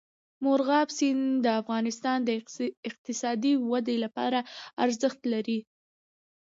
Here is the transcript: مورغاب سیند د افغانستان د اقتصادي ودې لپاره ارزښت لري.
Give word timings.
مورغاب 0.43 0.87
سیند 0.97 1.23
د 1.45 1.47
افغانستان 1.61 2.17
د 2.23 2.29
اقتصادي 2.89 3.53
ودې 3.71 3.95
لپاره 4.05 4.39
ارزښت 4.83 5.21
لري. 5.33 5.59